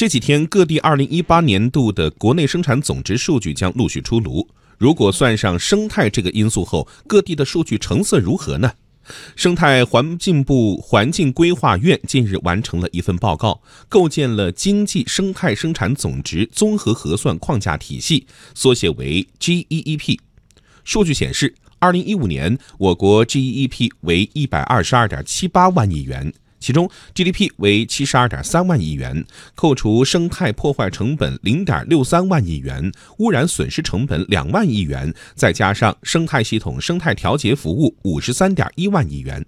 [0.00, 4.48] 这几天，各地2018年度的国内生产总值数据将陆续出炉。
[4.78, 8.72] 如果算上生态这个因素后，各地的数据成色如何呢？
[9.36, 13.60] 生态环境部环境规划院近日完成了一份报告，
[13.90, 20.18] 构建了经济生态生产总值综合核算框架体系，缩写为 GEEP。
[20.82, 26.32] 数据显示，2015年我国 GEEP 为122.78万亿元。
[26.60, 29.24] 其中 GDP 为七十二点三万亿元，
[29.54, 39.44] 扣除生态破坏成本零点六三万亿元，污染损失成本两万亿元，再加上生态系统生态调节服务五十三点一万亿元。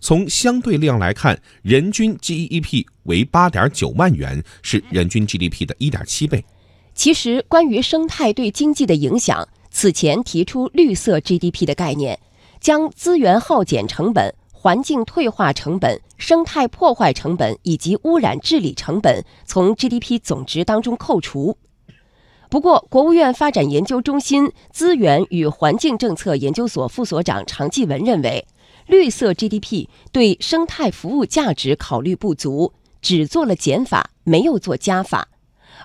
[0.00, 6.44] 从相对量来看，人均 GEP 为八点九万元，是人均 GDP 的一点七倍。
[6.94, 12.18] 其实，关于生态对经济的影响，此前提出绿色 GDP 的概念，
[12.60, 14.34] 将资源耗减成本。
[14.62, 21.56] 环境退化成本、生态破坏成本以及污染治理成本从 GDP 总值当中扣除。
[22.48, 28.46] 不过，国务院发展研究中心资源与环境政策研究所副所长常继文认为，
[28.86, 35.26] 绿色 GDP 对生态服务价值考虑不足，只做了减法，没有做加法。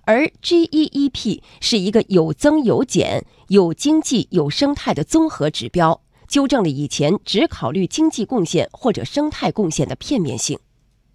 [0.06, 6.00] 而 GEEP 是一个有增有减、有经济有生态的综合指标。
[6.28, 10.60] 纠正了以前只考虑经济贡献或者生态贡献的片面性。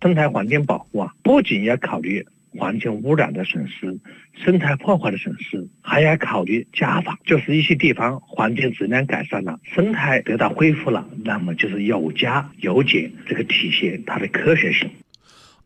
[0.00, 2.26] 生态环境保护啊，不仅要考虑
[2.58, 3.98] 环境污染的损失、
[4.44, 14.90] 生态破坏的损失，还要考虑加法，就是一些地方环境质量改善了，生态得到恢复了，那么就是有加有减，这个体现它的科学性。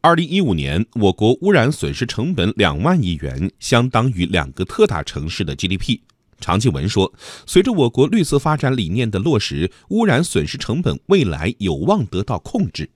[0.02, 5.98] 二零一五年，我国污染损失成本两万亿元，相当于两个特大城市的 GDP。
[6.38, 7.12] 常继文说
[7.46, 12.88] ：“随着我国绿色发展理念的落实，污染损失成本未来有望得到控制。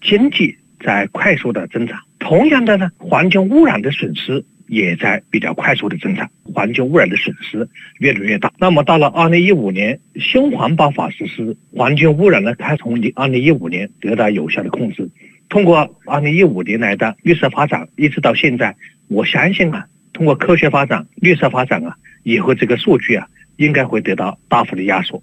[0.00, 8.52] 经济在快速的增长，同样的呢，环境污染的损失也在比较快速的增长，环境污染的损失越来越大。
[8.58, 15.08] 那么到了二零一五年，新环保法实施，环境污染呢，它从二零一五年得到有效的控制。
[15.48, 18.74] 通过二零一五年来的绿色发展，一直到现在，
[19.08, 25.22] 我相信啊，通过科学发展、绿色发展啊。”以后这个数据啊，应该会得到大幅的压缩。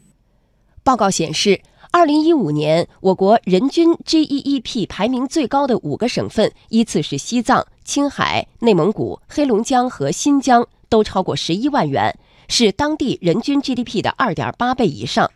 [0.83, 1.61] 报告显示，
[1.91, 12.17] 二零一五年我国人均 GEEP 排名最高的五个省份依次是西藏、青海、内蒙古、黑龙江和新疆，都超过十一万元，
[12.47, 15.29] 是当地人均 GDP 的二点八倍以上。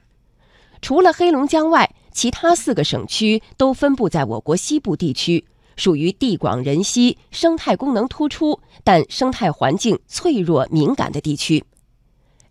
[0.81, 5.45] 除了黑龙江外，其他四个省区都分布在我国西部地区。
[5.75, 11.63] 属于地广人稀、生态功能突出，但生态环境脆弱敏感的地区。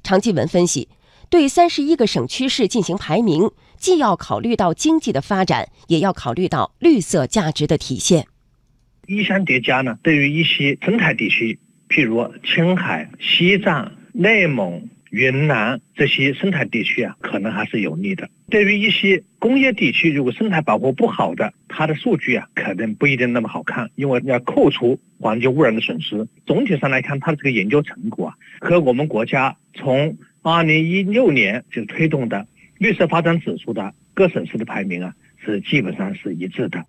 [0.02, 0.88] 常继文分析，
[1.30, 8.26] 对三十一个省区市进行排名，既要考虑到经济的发展，也要考虑到绿色价值的体现。
[9.06, 11.58] 一相叠加呢，对于一些生态地区，
[11.88, 14.88] 譬如青海、西藏、内蒙。
[15.12, 18.30] 云南这些生态地区啊，可能还是有利的。
[18.48, 26.26] 对于一些工业地区，如果生态保护不好的，它的数据啊，可能不一定那么好看，因为要扣除环境污染的损失。
[26.46, 32.46] 总体上来看，它的这个研究成果啊，和我们国家从二零一六年就推动的
[32.78, 36.82] 绿色发展指数的各省市的排名啊，是基本上是一致的。